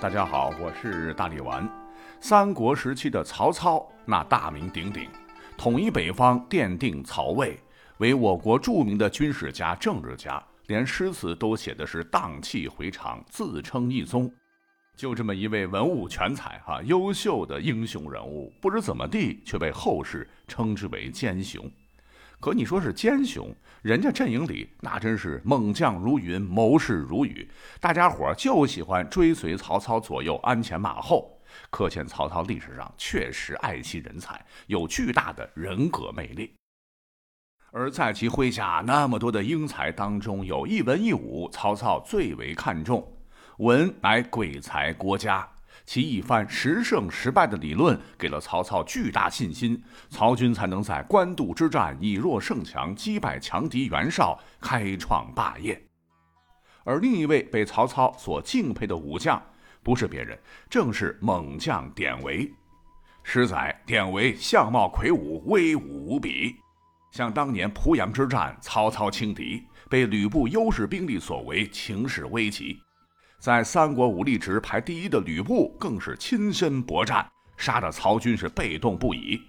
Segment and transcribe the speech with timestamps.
[0.00, 1.68] 大家好，我是大力丸。
[2.20, 5.06] 三国时期的曹操，那大名鼎鼎，
[5.58, 7.60] 统一北方，奠定曹魏，
[7.98, 14.32] 为我国著名的军事家、政治家，连诗词都写的是荡气回肠，自称一宗。
[14.96, 21.70] 就这么一位文武全才，哈，优秀的英雄人物，不知怎么地却被后世称之为奸雄。
[22.40, 27.46] 可你说是奸雄，人家阵营里那真是猛将如云，谋士如雨，
[27.78, 31.38] 大家伙就喜欢追随曹操左右，鞍前马后，
[31.68, 36.54] 可见曹操历史上确实爱惜人才，有巨大的人格魅力。
[37.72, 43.06] 而在其麾下那么多的英才当中，有一文一武，曹操最为看重。
[43.58, 45.46] 文乃鬼才国家。
[45.90, 55.84] 其一番十胜十败的理论，给了曹操巨大信心，曹军才能在官渡之战以弱胜强，击败强敌袁绍，开创霸业。
[56.84, 59.42] 而另一位被曹操所敬佩的武将，
[59.82, 60.38] 不是别人，
[60.68, 62.48] 正是猛将典韦。
[63.24, 66.54] 史载典韦相貌魁梧，威武无比，
[67.10, 72.78] 像当年濮阳之战，曹操轻敌，被吕布优势兵力所围，情势危急。
[73.40, 79.40] 在三国武力值排第一的吕布，更是亲身搏战，杀得曹军是被动不已。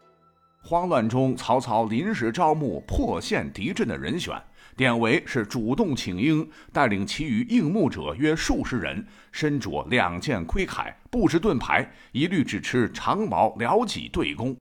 [0.63, 4.41] 慌乱中，曹操临时招募破陷敌阵的人选，
[4.77, 14.55] 典韦是主动请缨，带领其余应募者约数十人，身着两件盔铠，不持盾牌，一律只持长矛撩戟对攻。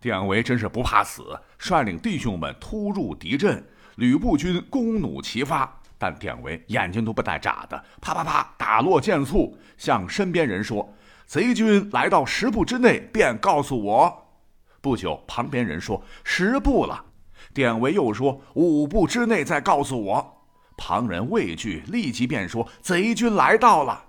[0.00, 3.62] 典韦真是不怕死，率领弟兄们突入敌阵，
[3.96, 5.82] 吕布军弓弩齐发。
[6.04, 10.86] 但典韦眼睛都不带眨的，啪啪啪打落箭簇，向身边人说
[11.24, 14.26] ：“贼军来到十步之内，便告诉我。”
[14.82, 17.02] 不久，旁边人说：“十步了。”
[17.54, 20.44] 典韦又说：“五步之内再告诉我。”
[20.76, 24.04] 旁人畏惧，立即便说：“贼军来到了，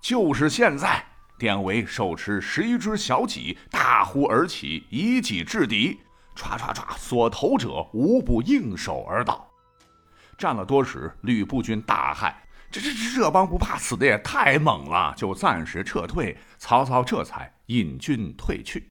[0.00, 1.04] 就是现在。”
[1.36, 5.98] 典韦手持十一只小戟，大呼而起，以戟制敌，
[6.36, 9.49] 唰唰唰，所投者无不应手而倒。
[10.40, 12.32] 战了多时，吕布军大骇，
[12.70, 16.34] 这这这这帮不怕死的也太猛了，就暂时撤退。
[16.56, 18.88] 曹操这才引军退去，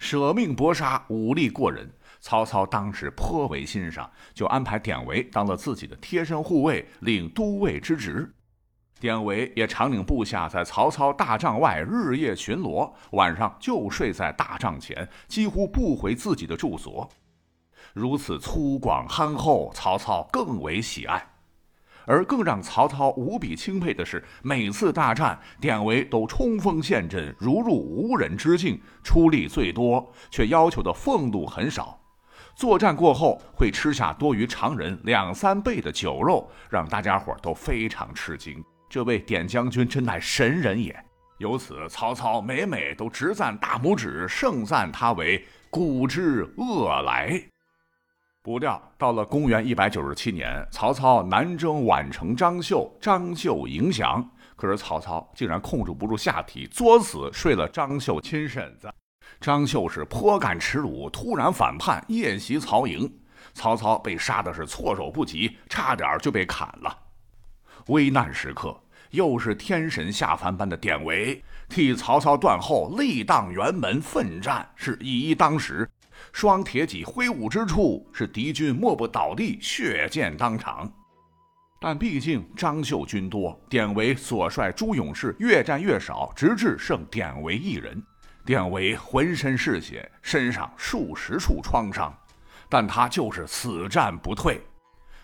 [0.00, 1.88] 舍命搏杀，武力过人。
[2.20, 8.34] 曹操当时颇为欣赏，就安排典韦当了自己的贴身护卫，领都尉之职。
[8.98, 17.08] 典韦也常领部下在曹操大帐外日夜巡逻，晚上就睡在大帐前，几乎不回自己的住所。
[17.92, 21.30] 如此粗犷憨厚，曹操更为喜爱。
[22.06, 31.98] 而更让曹操无比钦佩的是，每次大战，典韦都冲锋陷阵，如入无人之境，出力最多，却要求的俸禄很少。
[32.54, 38.62] 作战过后，会吃下多于常人两三倍的酒肉，让大家伙都非常吃惊。
[38.90, 40.94] 这位典将军真乃神人也。
[41.38, 47.53] 由此，曹操每每都直赞大拇指，盛赞他为古之恶来。
[48.44, 54.22] 不料到了公元一百九十七年，曹操南征宛城张绣，张绣迎降。
[54.54, 58.92] 可是曹操竟然控制不住下体，作死睡了张绣亲婶子。
[59.40, 63.10] 张绣是颇感耻辱，突然反叛，夜袭曹营。
[63.54, 66.94] 曹操被杀的是措手不及，差点就被砍了。
[67.86, 68.78] 危难时刻，
[69.12, 75.88] 又是天神下凡般的典韦替曹操断后，力挡辕门奋战，是以一当十。
[76.32, 80.92] 双铁戟挥舞之处，是敌军莫不倒地，血溅当场。
[81.80, 88.02] 但毕竟张绣军多，典韦所率诸勇士越战越少，直至剩典韦一人。
[88.44, 92.16] 典韦浑身是血，身上数十处创伤，
[92.68, 94.60] 但他就是死战不退。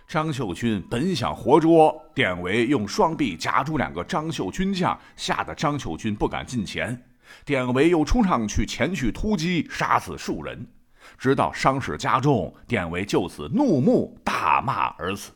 [0.06, 7.00] 张绣军本想活捉典韦，用双臂夹住两个张绣军将，吓得张绣军不敢近前。
[7.44, 10.66] 典韦又冲上去前去突击，杀死数人。
[11.18, 15.32] 直到伤势加重，典韦就此怒目大骂而死。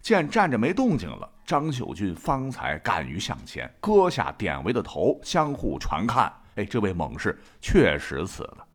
[0.00, 6.32] 见站着没动静了，张绣军方才敢于向前，割下典韦的头，相互传看。
[6.54, 8.66] 哎，这位猛士确实死了。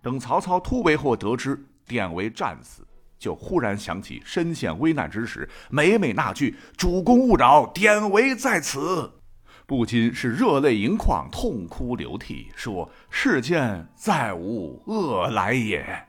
[0.00, 2.86] 等曹操突围后得知典韦战死，
[3.18, 9.12] 就忽然想起身陷危难之时，每每那句“主公勿扰，典韦在此”。
[9.66, 16.06] 不禁是热泪盈眶，痛哭流涕，说：“世间再无恶来也。”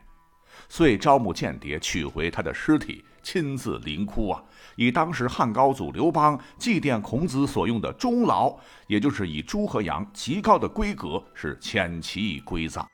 [0.68, 4.42] 遂招募间谍，取回他的尸体，亲自临哭啊！
[4.76, 8.56] 以当时汉高祖刘邦祭奠孔子所用的钟牢，
[8.86, 12.86] 也就是以猪和羊极高的规格，是遣其归葬。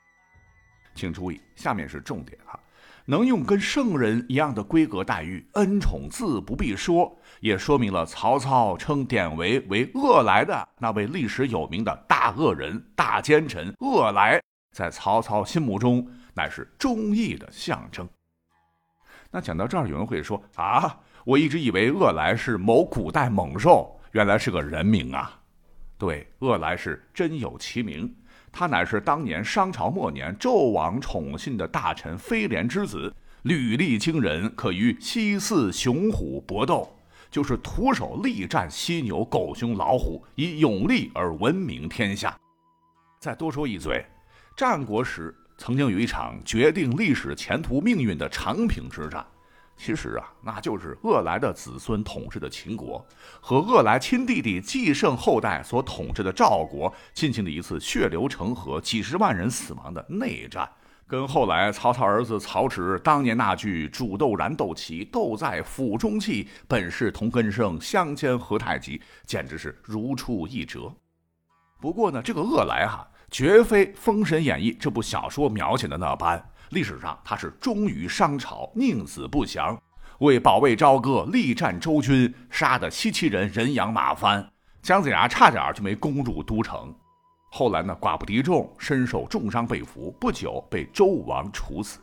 [0.95, 2.59] 请注意，下面是重点哈。
[3.07, 14.41] 能用跟圣人一样的规格待遇，恩宠自不必说，也说明了曹操称典韦为恶来的那位历史有名的大恶人、大奸臣恶来，
[14.73, 18.09] 在曹操心目中乃是忠义的象征。
[19.31, 25.41] 那讲到这儿，有人会说啊，我一直以为恶来是某古代猛兽，原来是个人名啊。
[25.99, 28.15] 对，恶来是真有其名。
[28.53, 36.95] 他乃是当年商朝末年纣王宠信的大臣飞廉之子，履历惊人，可与西四雄虎搏斗，
[37.31, 42.37] 就是徒手力战犀牛、狗熊、老虎，以勇力而闻名天下。
[43.21, 44.05] 再多说一嘴，
[44.57, 49.25] 战国时曾经有一场决定历史前途命运的长平之战。
[49.83, 53.03] 其实啊，那就是恶来的子孙统治的秦国
[53.41, 60.69] 和恶来亲弟弟季胜后代所统治的赵国进行的一次血流成河、几十万人死亡的内战，
[61.07, 70.95] 跟后来曹操儿子曹植当年那句“煮豆燃豆萁，豆在釜中泣，本是同根生，相煎何太急”简直是如出一辙。
[71.81, 76.45] 不过呢，这个恶来哈，绝非《封神演义》这部小说描写的那般。
[76.71, 79.81] 历史上，他是忠于商朝，宁死不降，
[80.19, 84.49] 为保卫朝歌，力战周军，杀得西岐人人仰马翻，
[84.83, 86.93] 姜子牙差点就没攻入都城。
[87.53, 92.01] 后来呢，寡不敌众，身受重伤被俘，不久被周武王处死。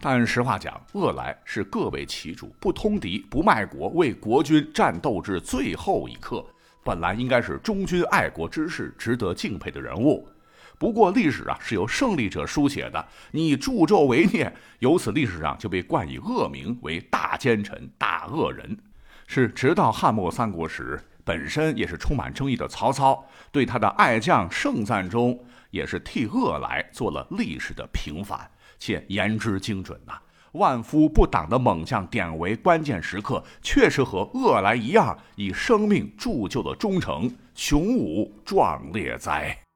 [0.00, 6.44] 但实话讲，恶来是各为其主，不通敌，不卖国，为国军战斗至最后一刻，
[6.82, 10.28] 本来应该是忠君爱国之士，值得敬佩的人物。
[10.78, 18.78] 不过历史啊是由胜利者书写的，你助纣为虐，由此历史上就被冠以恶名为大奸臣、大恶人。
[19.26, 25.38] 是直到汉末三国时，本身也是充满争议的曹操，对他的爱将盛赞中，
[25.70, 28.48] 也是替恶来做了历史的平反，
[28.78, 30.14] 且言之精准呐。
[30.52, 39.67] 万夫不挡的猛将典韦，关键时刻确实和恶来一样，以生命铸就了忠诚，雄武壮烈哉！